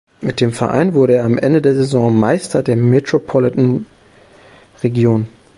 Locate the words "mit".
0.19-0.41